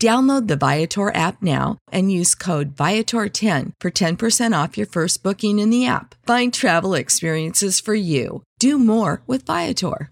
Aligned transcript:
Download 0.00 0.48
the 0.48 0.56
Viator 0.56 1.14
app 1.14 1.42
now 1.42 1.78
and 1.92 2.10
use 2.10 2.34
code 2.34 2.74
Viator10 2.74 3.72
for 3.80 3.90
10% 3.90 4.62
off 4.62 4.76
your 4.76 4.86
first 4.86 5.22
booking 5.22 5.58
in 5.58 5.70
the 5.70 5.86
app. 5.86 6.14
Find 6.26 6.52
travel 6.52 6.94
experiences 6.94 7.80
for 7.80 7.94
you. 7.94 8.42
Do 8.58 8.78
more 8.78 9.22
with 9.26 9.46
Viator. 9.46 10.10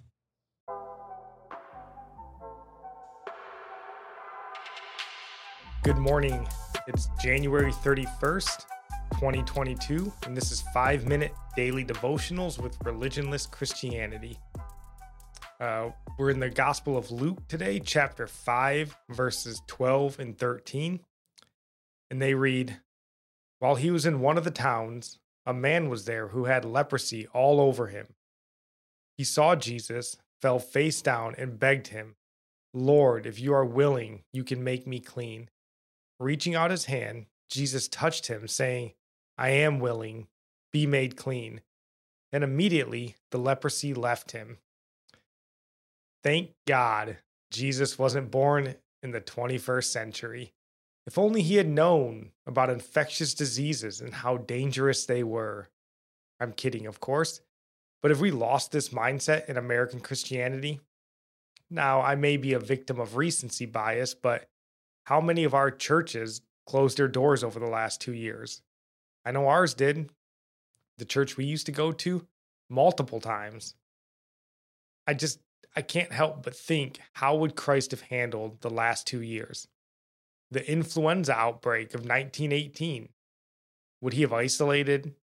Good 5.83 5.99
morning. 5.99 6.47
It's 6.87 7.09
January 7.21 7.73
31st, 7.73 8.67
2022, 9.15 10.13
and 10.25 10.37
this 10.37 10.53
is 10.53 10.63
5 10.73 11.09
minute 11.09 11.33
daily 11.57 11.85
devotionals 11.85 12.61
with 12.63 12.79
religionless 12.81 13.51
Christianity. 13.51 14.39
Uh, 15.61 15.91
we're 16.19 16.31
in 16.31 16.41
the 16.41 16.51
Gospel 16.51 16.97
of 16.97 17.11
Luke 17.11 17.49
today, 17.49 17.81
chapter 17.81 18.27
5, 18.27 18.97
verses 19.09 19.63
12 19.67 20.19
and 20.19 20.39
13. 20.39 21.01
And 22.11 22.21
they 22.21 22.35
read 22.35 22.81
While 23.59 23.77
he 23.77 23.91
was 23.91 24.05
in 24.05 24.21
one 24.21 24.37
of 24.37 24.45
the 24.45 24.51
towns, 24.51 25.19
a 25.47 25.55
man 25.55 25.89
was 25.89 26.05
there 26.05 26.29
who 26.29 26.45
had 26.45 26.65
leprosy 26.65 27.27
all 27.29 27.61
over 27.61 27.87
him. 27.87 28.09
He 29.17 29.25
saw 29.25 29.57
Jesus, 29.57 30.17
fell 30.41 30.59
face 30.59 31.01
down, 31.01 31.35
and 31.39 31.59
begged 31.59 31.89
him, 31.89 32.17
Lord, 32.75 33.27
if 33.27 33.41
you 33.41 33.53
are 33.55 33.65
willing, 33.65 34.23
you 34.33 34.45
can 34.45 34.63
make 34.63 34.87
me 34.87 35.01
clean. 35.01 35.49
Reaching 36.21 36.55
out 36.55 36.71
his 36.71 36.87
hand, 36.87 37.27
Jesus 37.51 37.89
touched 37.89 38.27
him, 38.27 38.49
saying, 38.49 38.93
I 39.39 39.51
am 39.51 39.81
willing, 39.81 40.29
be 40.73 40.87
made 40.87 41.17
clean. 41.17 41.63
And 42.33 42.45
immediately 42.45 43.17
the 43.31 43.39
leprosy 43.39 43.93
left 43.93 44.33
him 44.33 44.59
Thank 46.23 46.51
God 46.67 47.19
Jesus 47.51 47.99
wasn't 47.99 48.31
born 48.31 48.77
in 49.03 49.11
the 49.11 49.21
21st 49.21 49.85
century. 49.85 50.53
If 51.07 51.19
only 51.19 51.43
he 51.43 51.57
had 51.57 51.69
known 51.69 52.31
about 52.47 52.71
infectious 52.71 53.35
diseases 53.35 54.01
and 54.01 54.15
how 54.15 54.37
dangerous 54.37 55.05
they 55.05 55.25
were. 55.25 55.69
I'm 56.39 56.53
kidding, 56.53 56.87
of 56.87 57.01
course. 57.01 57.41
But 58.01 58.13
if 58.13 58.21
we 58.21 58.31
lost 58.31 58.73
this 58.73 58.91
mindset 58.91 59.49
in 59.49 59.57
American 59.57 60.01
Christianity, 60.01 60.81
now 61.71 62.01
I 62.01 62.15
may 62.15 62.37
be 62.37 62.53
a 62.53 62.61
victim 62.61 63.01
of 63.01 63.17
recency 63.17 63.67
bias, 63.67 64.15
but 64.15 64.49
how 65.05 65.21
many 65.21 65.45
of 65.45 65.55
our 65.55 65.71
churches 65.71 66.43
closed 66.67 66.99
their 66.99 67.09
doors 67.09 67.43
over 67.43 67.59
the 67.59 67.67
last 67.67 68.01
two 68.01 68.13
years? 68.13 68.63
I 69.25 69.33
know 69.33 69.49
ours 69.49 69.75
did. 69.75 70.11
The 70.99 71.05
church 71.05 71.37
we 71.37 71.45
used 71.45 71.67
to 71.67 71.73
go 71.73 71.91
to, 71.93 72.27
multiple 72.69 73.21
times. 73.21 73.75
I 75.07 75.15
just 75.15 75.41
I 75.75 75.83
can't 75.83 76.13
help 76.13 76.43
but 76.43 76.55
think 76.55 76.99
how 77.15 77.37
would 77.37 77.57
Christ 77.57 77.93
have 77.93 78.03
handled 78.03 78.61
the 78.61 78.71
last 78.71 79.07
two 79.07 79.23
years? 79.23 79.69
The 80.51 80.71
influenza 80.71 81.33
outbreak 81.33 81.95
of 81.95 82.01
1918. 82.01 83.09
Would 84.03 84.13
he 84.13 84.23
have 84.23 84.33
isolated? 84.33 85.15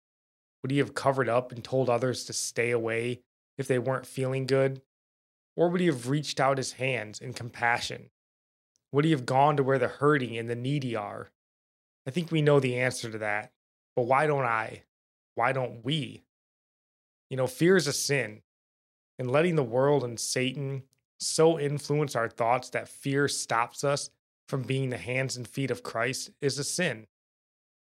Would 0.64 0.72
he 0.72 0.80
have 0.80 0.96
covered 0.96 1.30
up 1.30 1.52
and 1.52 1.64
told 1.64 1.90
others 1.90 2.26
to 2.26 2.34
stay 2.34 2.72
away 2.72 3.22
if 3.58 3.68
they 3.68 3.78
weren't 3.78 4.08
feeling 4.08 4.48
good? 4.48 4.82
Or 5.56 5.70
would 5.70 5.82
he 5.82 5.88
have 5.88 6.10
reached 6.10 6.40
out 6.40 6.58
his 6.58 6.74
hands 6.74 7.20
in 7.20 7.34
compassion? 7.34 8.10
Would 8.92 9.06
he 9.06 9.12
have 9.12 9.26
gone 9.26 9.56
to 9.58 9.64
where 9.64 9.78
the 9.78 9.88
hurting 9.88 10.38
and 10.38 10.50
the 10.50 10.56
needy 10.56 10.96
are? 10.96 11.30
I 12.08 12.12
think 12.12 12.32
we 12.32 12.42
know 12.42 12.60
the 12.60 12.80
answer 12.80 13.12
to 13.12 13.20
that. 13.20 13.52
But 13.96 14.04
why 14.04 14.26
don't 14.26 14.46
I? 14.46 14.84
Why 15.36 15.52
don't 15.52 15.84
we? 15.86 16.24
You 17.30 17.38
know, 17.38 17.46
fear 17.46 17.76
is 17.76 17.86
a 17.86 17.94
sin 17.94 18.42
and 19.20 19.30
letting 19.30 19.56
the 19.56 19.64
world 19.64 20.04
and 20.04 20.20
Satan 20.20 20.84
so 21.20 21.60
influence 21.60 22.16
our 22.16 22.30
thoughts 22.30 22.70
that 22.70 22.88
fear 22.88 23.28
stops 23.28 23.84
us 23.84 24.10
from 24.48 24.64
being 24.64 24.90
the 24.90 24.98
hands 24.98 25.38
and 25.38 25.48
feet 25.48 25.70
of 25.70 25.84
Christ 25.84 26.32
is 26.42 26.58
a 26.58 26.64
sin. 26.64 27.06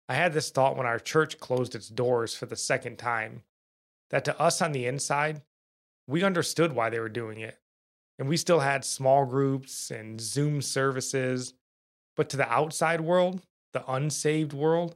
I 0.10 0.16
had 0.16 0.34
this 0.34 0.52
thought 0.52 0.76
when 0.76 0.86
our 0.86 1.00
church 1.00 1.40
closed 1.40 1.74
its 1.74 1.88
doors 1.88 2.36
for 2.36 2.46
the 2.46 2.58
second 2.58 2.98
time 2.98 3.44
that 4.10 4.26
to 4.26 4.40
us 4.40 4.62
on 4.62 4.74
the 4.74 4.86
inside, 4.86 5.42
we 6.06 6.24
understood 6.24 6.74
why 6.74 6.90
they 6.90 7.00
were 7.00 7.10
doing 7.10 7.40
it. 7.40 7.58
And 8.20 8.28
we 8.28 8.38
still 8.38 8.60
had 8.60 8.84
small 8.84 9.26
groups 9.26 9.90
and 9.90 10.20
Zoom 10.20 10.62
services. 10.62 11.54
But 12.16 12.30
to 12.30 12.38
the 12.38 12.52
outside 12.52 13.02
world, 13.02 13.42
the 13.72 13.90
unsaved 13.90 14.54
world, 14.54 14.96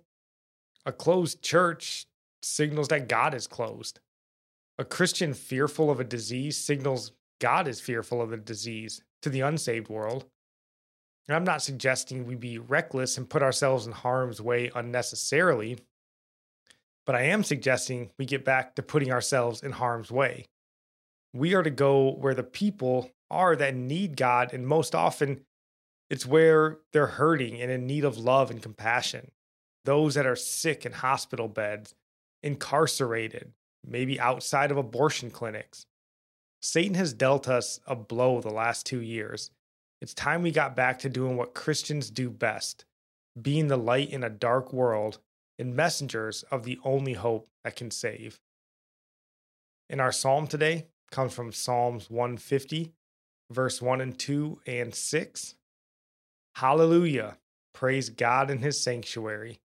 a 0.86 0.92
closed 0.92 1.42
church 1.42 2.06
signals 2.44 2.90
that 2.90 3.08
God 3.08 3.34
is 3.34 3.48
closed. 3.48 4.02
A 4.78 4.84
Christian 4.86 5.34
fearful 5.34 5.90
of 5.90 6.00
a 6.00 6.04
disease 6.04 6.58
signals 6.58 7.14
God 7.40 7.68
is 7.68 7.80
fearful 7.80 8.22
of 8.22 8.34
a 8.34 8.38
disease 8.38 9.02
to 9.22 9.30
the 9.30 9.42
unsaved 9.42 9.88
world. 9.88 10.26
And 11.28 11.36
I'm 11.36 11.44
not 11.44 11.62
suggesting 11.62 12.26
we 12.26 12.36
be 12.36 12.58
reckless 12.58 13.18
and 13.18 13.30
put 13.30 13.42
ourselves 13.42 13.88
in 13.88 13.94
harm's 13.94 14.42
way 14.42 14.72
unnecessarily, 14.76 15.78
but 17.06 17.16
I 17.16 17.24
am 17.24 17.44
suggesting 17.44 18.12
we 18.18 18.26
get 18.26 18.44
back 18.44 18.76
to 18.76 18.84
putting 18.84 19.12
ourselves 19.12 19.64
in 19.64 19.72
harm's 19.72 20.12
way. 20.12 20.46
We 21.34 21.54
are 21.54 21.64
to 21.64 21.70
go 21.70 22.12
where 22.12 22.34
the 22.34 22.44
people 22.44 23.12
are 23.32 23.56
that 23.56 23.76
need 23.76 24.18
God, 24.18 24.54
and 24.54 24.68
most 24.68 24.94
often 24.94 25.42
it's 26.10 26.26
where 26.26 26.80
they're 26.94 27.08
hurting 27.08 27.62
and 27.62 27.72
in 27.72 27.88
need 27.88 28.06
of 28.06 28.18
love 28.18 28.52
and 28.52 28.62
compassion. 28.62 29.32
Those 29.86 30.16
that 30.16 30.26
are 30.26 30.36
sick 30.36 30.86
in 30.86 30.92
hospital 30.92 31.48
beds, 31.48 31.96
incarcerated, 32.44 33.54
maybe 33.88 34.20
outside 34.20 34.72
of 34.72 34.78
abortion 34.78 35.30
clinics. 35.30 35.86
Satan 36.62 36.96
has 36.96 37.14
dealt 37.14 37.48
us 37.48 37.80
a 37.86 37.96
blow 37.96 38.42
the 38.42 38.50
last 38.50 38.86
two 38.86 39.02
years. 39.02 39.52
It's 40.02 40.14
time 40.14 40.42
we 40.42 40.52
got 40.52 40.76
back 40.76 41.00
to 41.00 41.10
doing 41.10 41.38
what 41.38 41.54
Christians 41.54 42.10
do 42.10 42.30
best 42.30 42.86
being 43.42 43.68
the 43.68 43.78
light 43.78 44.10
in 44.10 44.24
a 44.24 44.30
dark 44.30 44.72
world 44.72 45.20
and 45.60 45.76
messengers 45.76 46.44
of 46.52 46.64
the 46.64 46.80
only 46.84 47.14
hope 47.14 47.48
that 47.64 47.76
can 47.76 47.92
save. 47.92 48.40
In 49.90 50.00
our 50.00 50.12
psalm 50.12 50.48
today 50.48 50.88
comes 51.12 51.34
from 51.34 51.52
Psalms 51.52 52.10
150, 52.10 52.94
verse 53.52 53.82
1 53.82 54.02
and 54.02 54.18
2 54.18 54.62
and 54.66 54.96
6. 54.96 55.56
Hallelujah! 56.56 57.38
Praise 57.74 58.10
God 58.10 58.50
in 58.50 58.60
his 58.60 58.80
sanctuary. 58.80 59.60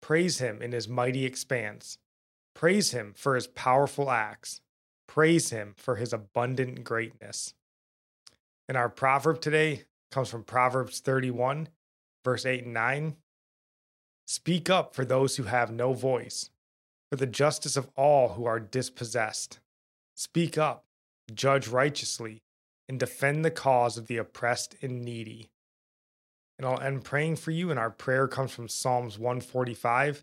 Praise 0.00 0.38
him 0.38 0.60
in 0.60 0.72
his 0.72 0.88
mighty 0.88 1.24
expanse. 1.24 1.98
Praise 2.62 2.92
him 2.92 3.12
for 3.16 3.34
his 3.34 3.48
powerful 3.48 4.08
acts. 4.08 4.60
Praise 5.08 5.50
him 5.50 5.74
for 5.76 5.96
his 5.96 6.12
abundant 6.12 6.84
greatness. 6.84 7.54
And 8.68 8.78
our 8.78 8.88
proverb 8.88 9.40
today 9.40 9.82
comes 10.12 10.28
from 10.28 10.44
Proverbs 10.44 11.00
31, 11.00 11.66
verse 12.24 12.46
8 12.46 12.62
and 12.62 12.72
9. 12.72 13.16
Speak 14.28 14.70
up 14.70 14.94
for 14.94 15.04
those 15.04 15.34
who 15.34 15.42
have 15.42 15.72
no 15.72 15.92
voice, 15.92 16.50
for 17.10 17.16
the 17.16 17.26
justice 17.26 17.76
of 17.76 17.90
all 17.96 18.34
who 18.34 18.44
are 18.44 18.60
dispossessed. 18.60 19.58
Speak 20.14 20.56
up, 20.56 20.84
judge 21.34 21.66
righteously, 21.66 22.44
and 22.88 23.00
defend 23.00 23.44
the 23.44 23.50
cause 23.50 23.98
of 23.98 24.06
the 24.06 24.18
oppressed 24.18 24.76
and 24.80 25.02
needy. 25.02 25.50
And 26.60 26.66
I'll 26.68 26.80
end 26.80 27.02
praying 27.02 27.36
for 27.36 27.50
you, 27.50 27.70
and 27.70 27.78
our 27.80 27.90
prayer 27.90 28.28
comes 28.28 28.52
from 28.52 28.68
Psalms 28.68 29.18
145, 29.18 30.22